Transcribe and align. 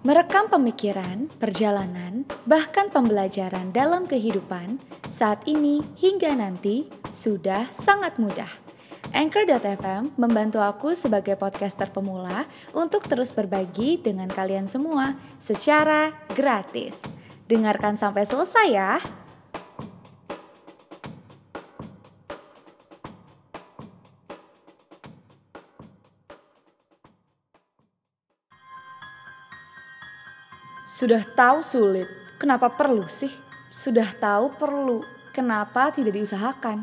Merekam 0.00 0.48
pemikiran, 0.48 1.28
perjalanan, 1.36 2.24
bahkan 2.48 2.88
pembelajaran 2.88 3.68
dalam 3.68 4.08
kehidupan 4.08 4.80
saat 5.12 5.44
ini 5.44 5.84
hingga 6.00 6.32
nanti 6.32 6.88
sudah 7.12 7.68
sangat 7.68 8.16
mudah. 8.16 8.48
Anchor.fm 9.12 10.16
membantu 10.16 10.64
aku 10.64 10.96
sebagai 10.96 11.36
podcaster 11.36 11.92
pemula 11.92 12.48
untuk 12.72 13.04
terus 13.04 13.28
berbagi 13.28 14.00
dengan 14.00 14.32
kalian 14.32 14.64
semua 14.64 15.12
secara 15.36 16.16
gratis. 16.32 16.96
Dengarkan 17.44 18.00
sampai 18.00 18.24
selesai 18.24 18.68
ya. 18.72 18.96
Sudah 30.90 31.22
tahu 31.22 31.62
sulit, 31.62 32.10
kenapa 32.34 32.66
perlu 32.66 33.06
sih? 33.06 33.30
Sudah 33.70 34.10
tahu 34.10 34.58
perlu, 34.58 35.06
kenapa 35.30 35.94
tidak 35.94 36.18
diusahakan? 36.18 36.82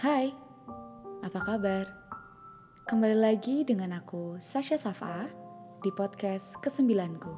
Hai, 0.00 0.32
apa 1.20 1.40
kabar? 1.44 1.84
Kembali 2.88 3.20
lagi 3.20 3.68
dengan 3.68 4.00
aku, 4.00 4.40
Sasha 4.40 4.80
Safa, 4.80 5.28
di 5.84 5.92
podcast 5.92 6.56
kesembilanku. 6.64 7.36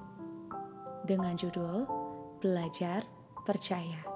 Dengan 1.02 1.34
judul 1.34 1.91
Belajar 2.38 3.02
Percaya. 3.43 4.07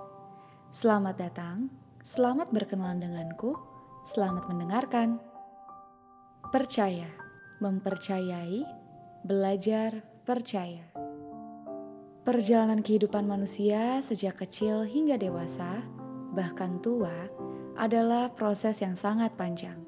Selamat 0.71 1.19
datang, 1.19 1.75
selamat 2.07 2.55
berkenalan 2.55 3.03
denganku, 3.03 3.59
selamat 4.07 4.47
mendengarkan. 4.47 5.19
Percaya 6.55 7.22
mempercayai, 7.63 8.67
belajar 9.23 10.03
percaya. 10.27 10.83
Perjalanan 12.23 12.83
kehidupan 12.83 13.27
manusia 13.27 14.03
sejak 14.03 14.43
kecil 14.43 14.83
hingga 14.83 15.19
dewasa, 15.19 15.83
bahkan 16.35 16.79
tua, 16.79 17.31
adalah 17.75 18.31
proses 18.31 18.79
yang 18.79 18.95
sangat 18.95 19.35
panjang. 19.35 19.79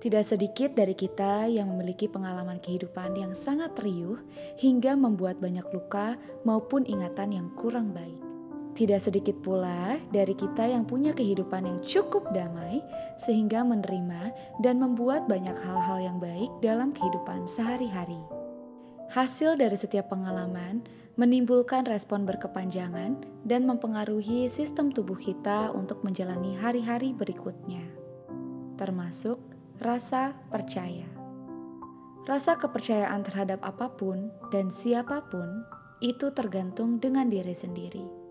Tidak 0.00 0.24
sedikit 0.24 0.72
dari 0.72 0.96
kita 0.96 1.48
yang 1.48 1.72
memiliki 1.76 2.08
pengalaman 2.08 2.60
kehidupan 2.60 3.16
yang 3.20 3.32
sangat 3.36 3.72
riuh 3.80 4.20
hingga 4.60 4.96
membuat 4.96 5.40
banyak 5.40 5.64
luka 5.72 6.16
maupun 6.44 6.84
ingatan 6.88 7.36
yang 7.36 7.48
kurang 7.56 7.92
baik. 7.92 8.23
Tidak 8.74 8.98
sedikit 8.98 9.38
pula 9.38 10.02
dari 10.10 10.34
kita 10.34 10.66
yang 10.66 10.82
punya 10.82 11.14
kehidupan 11.14 11.62
yang 11.62 11.78
cukup 11.86 12.26
damai, 12.34 12.82
sehingga 13.22 13.62
menerima 13.62 14.34
dan 14.66 14.82
membuat 14.82 15.30
banyak 15.30 15.54
hal-hal 15.54 16.02
yang 16.02 16.18
baik 16.18 16.50
dalam 16.58 16.90
kehidupan 16.90 17.46
sehari-hari. 17.46 18.18
Hasil 19.14 19.54
dari 19.54 19.78
setiap 19.78 20.10
pengalaman 20.10 20.82
menimbulkan 21.14 21.86
respon 21.86 22.26
berkepanjangan 22.26 23.22
dan 23.46 23.62
mempengaruhi 23.62 24.50
sistem 24.50 24.90
tubuh 24.90 25.22
kita 25.22 25.70
untuk 25.70 26.02
menjalani 26.02 26.58
hari-hari 26.58 27.14
berikutnya, 27.14 27.86
termasuk 28.74 29.38
rasa 29.78 30.34
percaya. 30.50 31.06
Rasa 32.26 32.58
kepercayaan 32.58 33.22
terhadap 33.22 33.62
apa 33.62 33.86
pun 33.94 34.34
dan 34.50 34.66
siapa 34.74 35.22
pun 35.30 35.62
itu 36.02 36.34
tergantung 36.34 36.98
dengan 36.98 37.30
diri 37.30 37.54
sendiri 37.54 38.23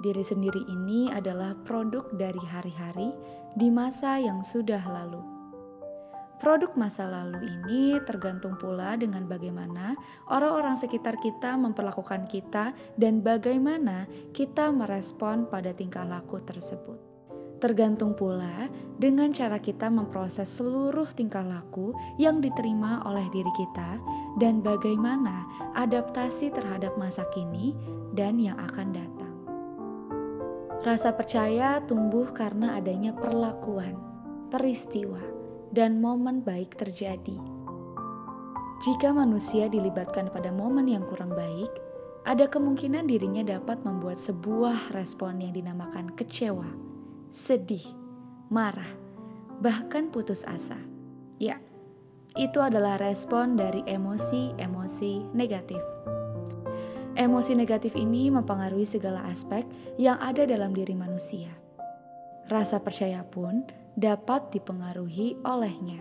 diri 0.00 0.24
sendiri 0.24 0.64
ini 0.66 1.12
adalah 1.12 1.52
produk 1.68 2.08
dari 2.16 2.40
hari-hari 2.40 3.12
di 3.54 3.68
masa 3.68 4.16
yang 4.16 4.40
sudah 4.40 4.80
lalu. 4.88 5.20
Produk 6.40 6.72
masa 6.72 7.04
lalu 7.04 7.52
ini 7.52 8.00
tergantung 8.08 8.56
pula 8.56 8.96
dengan 8.96 9.28
bagaimana 9.28 9.92
orang-orang 10.32 10.72
sekitar 10.80 11.20
kita 11.20 11.52
memperlakukan 11.60 12.24
kita 12.32 12.72
dan 12.96 13.20
bagaimana 13.20 14.08
kita 14.32 14.72
merespon 14.72 15.44
pada 15.52 15.76
tingkah 15.76 16.08
laku 16.08 16.40
tersebut. 16.40 16.96
Tergantung 17.60 18.16
pula 18.16 18.72
dengan 18.96 19.36
cara 19.36 19.60
kita 19.60 19.92
memproses 19.92 20.48
seluruh 20.48 21.12
tingkah 21.12 21.44
laku 21.44 21.92
yang 22.16 22.40
diterima 22.40 23.04
oleh 23.04 23.28
diri 23.28 23.52
kita 23.52 24.00
dan 24.40 24.64
bagaimana 24.64 25.44
adaptasi 25.76 26.56
terhadap 26.56 26.96
masa 26.96 27.28
kini 27.36 27.76
dan 28.16 28.40
yang 28.40 28.56
akan 28.56 28.96
datang. 28.96 29.19
Rasa 30.80 31.12
percaya 31.12 31.76
tumbuh 31.84 32.32
karena 32.32 32.80
adanya 32.80 33.12
perlakuan, 33.12 34.00
peristiwa, 34.48 35.20
dan 35.68 36.00
momen 36.00 36.40
baik 36.40 36.72
terjadi. 36.80 37.36
Jika 38.80 39.12
manusia 39.12 39.68
dilibatkan 39.68 40.32
pada 40.32 40.48
momen 40.48 40.88
yang 40.88 41.04
kurang 41.04 41.36
baik, 41.36 41.68
ada 42.24 42.48
kemungkinan 42.48 43.04
dirinya 43.04 43.44
dapat 43.44 43.84
membuat 43.84 44.16
sebuah 44.16 44.96
respon 44.96 45.44
yang 45.44 45.52
dinamakan 45.52 46.16
kecewa, 46.16 46.72
sedih, 47.28 47.84
marah, 48.48 48.88
bahkan 49.60 50.08
putus 50.08 50.48
asa. 50.48 50.80
Ya, 51.36 51.60
itu 52.40 52.56
adalah 52.56 52.96
respon 52.96 53.52
dari 53.52 53.84
emosi-emosi 53.84 55.28
negatif. 55.36 55.84
Emosi 57.20 57.52
negatif 57.52 58.00
ini 58.00 58.32
mempengaruhi 58.32 58.88
segala 58.88 59.28
aspek 59.28 59.68
yang 60.00 60.16
ada 60.24 60.48
dalam 60.48 60.72
diri 60.72 60.96
manusia. 60.96 61.52
Rasa 62.48 62.80
percaya 62.80 63.20
pun 63.28 63.60
dapat 63.92 64.48
dipengaruhi 64.48 65.36
olehnya. 65.44 66.00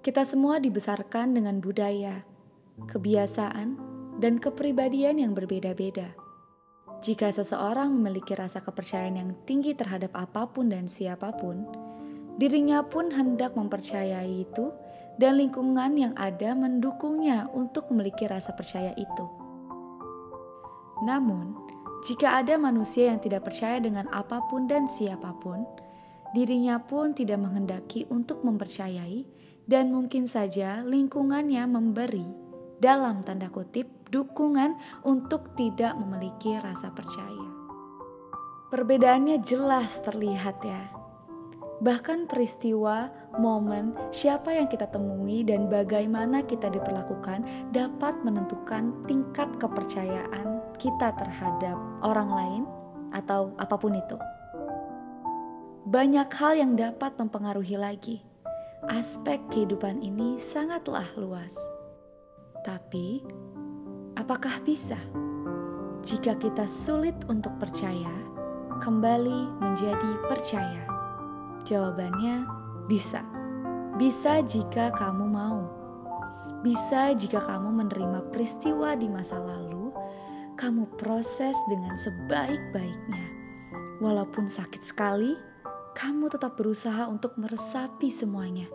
Kita 0.00 0.24
semua 0.24 0.56
dibesarkan 0.56 1.36
dengan 1.36 1.60
budaya, 1.60 2.24
kebiasaan, 2.88 3.76
dan 4.24 4.40
kepribadian 4.40 5.20
yang 5.20 5.36
berbeda-beda. 5.36 6.16
Jika 7.04 7.28
seseorang 7.28 7.92
memiliki 7.92 8.32
rasa 8.32 8.64
kepercayaan 8.64 9.20
yang 9.20 9.36
tinggi 9.44 9.76
terhadap 9.76 10.16
apa 10.16 10.48
pun 10.48 10.72
dan 10.72 10.88
siapa 10.88 11.28
pun, 11.36 11.68
dirinya 12.40 12.80
pun 12.88 13.12
hendak 13.12 13.52
mempercayai 13.52 14.48
itu, 14.48 14.72
dan 15.20 15.36
lingkungan 15.36 15.92
yang 16.00 16.16
ada 16.16 16.56
mendukungnya 16.56 17.52
untuk 17.52 17.92
memiliki 17.92 18.24
rasa 18.24 18.56
percaya 18.56 18.96
itu. 18.96 19.43
Namun, 21.04 21.52
jika 22.08 22.40
ada 22.40 22.56
manusia 22.56 23.12
yang 23.12 23.20
tidak 23.20 23.44
percaya 23.48 23.76
dengan 23.76 24.08
apa 24.08 24.40
pun 24.48 24.64
dan 24.64 24.88
siapa 24.88 25.36
pun, 25.36 25.68
dirinya 26.32 26.80
pun 26.80 27.12
tidak 27.12 27.44
menghendaki 27.44 28.08
untuk 28.08 28.40
mempercayai, 28.40 29.28
dan 29.64 29.92
mungkin 29.92 30.24
saja 30.28 30.80
lingkungannya 30.84 31.64
memberi, 31.68 32.24
dalam 32.80 33.24
tanda 33.24 33.48
kutip, 33.48 33.88
dukungan 34.12 34.76
untuk 35.04 35.56
tidak 35.56 35.96
memiliki 35.96 36.56
rasa 36.60 36.92
percaya. 36.92 37.48
Perbedaannya 38.68 39.40
jelas 39.40 40.02
terlihat, 40.04 40.60
ya. 40.64 41.03
Bahkan 41.84 42.32
peristiwa, 42.32 43.12
momen, 43.36 43.92
siapa 44.08 44.56
yang 44.56 44.72
kita 44.72 44.88
temui, 44.88 45.44
dan 45.44 45.68
bagaimana 45.68 46.40
kita 46.40 46.72
diperlakukan 46.72 47.44
dapat 47.76 48.16
menentukan 48.24 49.04
tingkat 49.04 49.52
kepercayaan 49.60 50.64
kita 50.80 51.12
terhadap 51.12 51.76
orang 52.00 52.30
lain 52.32 52.62
atau 53.12 53.52
apa 53.60 53.76
pun 53.76 54.00
itu. 54.00 54.16
Banyak 55.84 56.32
hal 56.32 56.56
yang 56.56 56.72
dapat 56.72 57.20
mempengaruhi 57.20 57.76
lagi. 57.76 58.24
Aspek 58.88 59.44
kehidupan 59.52 60.00
ini 60.00 60.40
sangatlah 60.40 61.04
luas. 61.20 61.52
Tapi, 62.64 63.20
apakah 64.16 64.56
bisa 64.64 64.96
jika 66.00 66.32
kita 66.40 66.64
sulit 66.64 67.16
untuk 67.28 67.52
percaya, 67.60 68.12
kembali 68.80 69.52
menjadi 69.60 70.12
percaya? 70.32 70.93
Jawabannya 71.64 72.44
bisa. 72.84 73.24
Bisa 73.96 74.44
jika 74.44 74.92
kamu 74.92 75.24
mau. 75.24 75.64
Bisa 76.60 77.16
jika 77.16 77.40
kamu 77.40 77.72
menerima 77.72 78.28
peristiwa 78.28 78.92
di 78.92 79.08
masa 79.08 79.40
lalu, 79.40 79.88
kamu 80.60 80.92
proses 81.00 81.56
dengan 81.72 81.96
sebaik-baiknya. 81.96 83.26
Walaupun 84.04 84.52
sakit 84.52 84.84
sekali, 84.84 85.32
kamu 85.96 86.28
tetap 86.28 86.52
berusaha 86.60 87.08
untuk 87.08 87.40
meresapi 87.40 88.12
semuanya. 88.12 88.68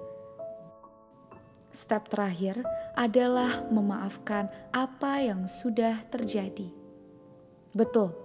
Step 1.70 2.10
terakhir 2.10 2.66
adalah 2.98 3.70
memaafkan 3.70 4.50
apa 4.74 5.22
yang 5.22 5.46
sudah 5.46 6.10
terjadi. 6.10 6.74
Betul, 7.70 8.18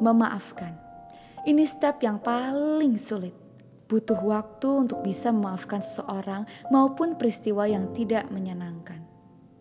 memaafkan. 0.00 0.72
Ini 1.44 1.68
step 1.68 2.00
yang 2.00 2.16
paling 2.20 2.96
sulit 2.96 3.39
butuh 3.90 4.22
waktu 4.22 4.86
untuk 4.86 5.02
bisa 5.02 5.34
memaafkan 5.34 5.82
seseorang 5.82 6.46
maupun 6.70 7.18
peristiwa 7.18 7.66
yang 7.66 7.90
tidak 7.90 8.30
menyenangkan. 8.30 9.02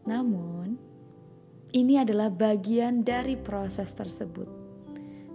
Namun, 0.06 0.78
ini 1.74 1.98
adalah 1.98 2.30
bagian 2.30 3.02
dari 3.02 3.34
proses 3.34 3.90
tersebut. 3.98 4.46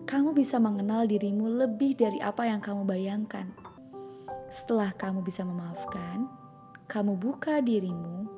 Kamu 0.06 0.30
bisa 0.30 0.62
mengenal 0.62 1.10
dirimu 1.10 1.66
lebih 1.66 1.98
dari 1.98 2.22
apa 2.22 2.46
yang 2.46 2.62
kamu 2.62 2.86
bayangkan. 2.86 3.50
Setelah 4.46 4.94
kamu 4.94 5.26
bisa 5.26 5.42
memaafkan, 5.42 6.30
kamu 6.86 7.18
buka 7.18 7.58
dirimu, 7.58 8.30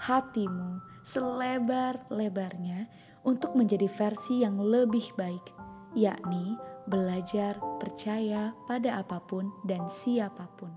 hatimu 0.00 0.80
selebar-lebarnya 1.04 2.88
untuk 3.28 3.52
menjadi 3.52 3.88
versi 3.92 4.40
yang 4.40 4.56
lebih 4.56 5.12
baik, 5.20 5.52
yakni 5.92 6.56
belajar 6.88 7.60
percaya 7.76 8.56
pada 8.64 8.98
apa 8.98 9.20
pun 9.20 9.52
dan 9.68 9.86
siapa 9.92 10.48
pun. 10.56 10.72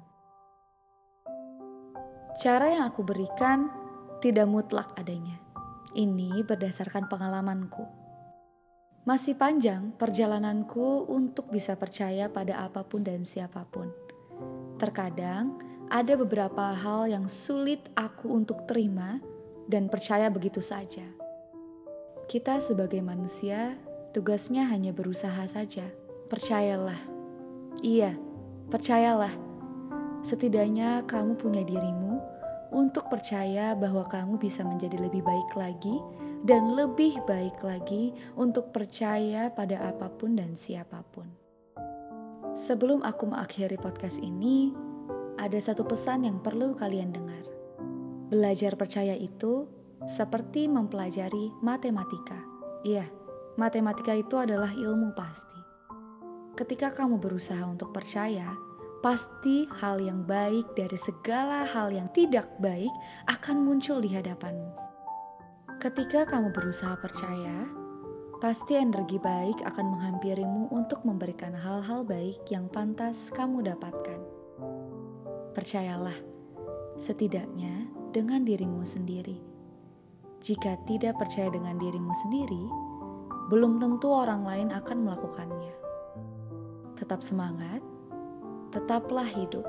Cara 2.37 2.67
yang 2.73 2.91
aku 2.91 3.01
berikan 3.01 3.71
tidak 4.19 4.47
mutlak 4.51 4.91
adanya. 4.99 5.39
Ini 5.91 6.43
berdasarkan 6.43 7.07
pengalamanku. 7.07 7.83
Masih 9.01 9.33
panjang 9.33 9.97
perjalananku 9.97 11.09
untuk 11.09 11.49
bisa 11.49 11.73
percaya 11.73 12.29
pada 12.29 12.61
apa 12.61 12.85
pun 12.85 13.01
dan 13.01 13.25
siapa 13.25 13.65
pun. 13.65 13.89
Terkadang 14.77 15.57
ada 15.91 16.13
beberapa 16.15 16.71
hal 16.71 17.09
yang 17.09 17.25
sulit 17.27 17.91
aku 17.97 18.31
untuk 18.31 18.63
terima 18.69 19.19
dan 19.67 19.91
percaya 19.91 20.31
begitu 20.31 20.63
saja. 20.63 21.03
Kita 22.31 22.63
sebagai 22.63 23.03
manusia, 23.03 23.75
tugasnya 24.11 24.67
hanya 24.67 24.91
berusaha 24.91 25.47
saja. 25.47 25.87
Percayalah. 26.27 26.99
Iya, 27.83 28.15
percayalah. 28.67 29.31
Setidaknya 30.21 31.03
kamu 31.09 31.39
punya 31.39 31.63
dirimu 31.65 32.19
untuk 32.71 33.11
percaya 33.11 33.75
bahwa 33.75 34.07
kamu 34.07 34.39
bisa 34.39 34.63
menjadi 34.63 34.95
lebih 35.01 35.23
baik 35.25 35.51
lagi 35.59 35.99
dan 36.47 36.73
lebih 36.73 37.19
baik 37.27 37.59
lagi 37.61 38.15
untuk 38.39 38.71
percaya 38.71 39.51
pada 39.51 39.91
apa 39.91 40.07
pun 40.07 40.39
dan 40.39 40.55
siapa 40.55 41.03
pun. 41.11 41.27
Sebelum 42.51 43.03
aku 43.03 43.31
mengakhiri 43.31 43.79
podcast 43.79 44.19
ini, 44.19 44.75
ada 45.39 45.55
satu 45.57 45.87
pesan 45.87 46.27
yang 46.27 46.43
perlu 46.43 46.75
kalian 46.75 47.15
dengar. 47.15 47.43
Belajar 48.27 48.75
percaya 48.75 49.15
itu 49.15 49.67
seperti 50.07 50.67
mempelajari 50.67 51.51
matematika. 51.63 52.39
Iya, 52.81 53.05
matematika 53.61 54.17
itu 54.17 54.41
adalah 54.41 54.73
ilmu 54.73 55.13
pasti. 55.13 55.61
Ketika 56.57 56.89
kamu 56.89 57.21
berusaha 57.21 57.61
untuk 57.69 57.93
percaya, 57.93 58.49
pasti 59.05 59.69
hal 59.77 60.01
yang 60.01 60.25
baik 60.25 60.73
dari 60.73 60.97
segala 60.97 61.69
hal 61.69 61.93
yang 61.93 62.09
tidak 62.09 62.49
baik 62.57 62.89
akan 63.29 63.61
muncul 63.61 64.01
di 64.01 64.09
hadapanmu. 64.09 64.73
Ketika 65.77 66.25
kamu 66.25 66.49
berusaha 66.49 66.97
percaya, 66.97 67.69
pasti 68.41 68.77
energi 68.77 69.21
baik 69.21 69.61
akan 69.61 69.85
menghampirimu 69.93 70.73
untuk 70.73 71.05
memberikan 71.05 71.53
hal-hal 71.53 72.01
baik 72.01 72.41
yang 72.49 72.65
pantas 72.65 73.29
kamu 73.29 73.61
dapatkan. 73.65 74.21
Percayalah, 75.53 76.17
setidaknya 76.97 77.89
dengan 78.09 78.41
dirimu 78.41 78.81
sendiri. 78.85 79.37
Jika 80.41 80.77
tidak 80.89 81.21
percaya 81.21 81.53
dengan 81.53 81.77
dirimu 81.77 82.13
sendiri, 82.25 82.90
belum 83.51 83.83
tentu 83.83 84.15
orang 84.15 84.47
lain 84.47 84.71
akan 84.71 84.97
melakukannya. 85.03 85.75
Tetap 86.95 87.19
semangat 87.19 87.83
tetaplah 88.71 89.27
hidup, 89.27 89.67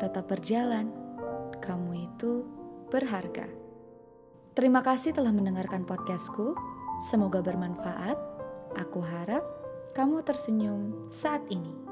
tetap 0.00 0.26
berjalan. 0.26 0.88
Kamu 1.60 1.92
itu 1.92 2.48
berharga. 2.88 3.44
Terima 4.56 4.80
kasih 4.80 5.12
telah 5.12 5.30
mendengarkan 5.30 5.84
podcastku. 5.84 6.56
Semoga 7.04 7.44
bermanfaat. 7.44 8.16
Aku 8.80 9.04
harap 9.04 9.44
kamu 9.92 10.24
tersenyum 10.24 11.06
saat 11.12 11.44
ini. 11.52 11.87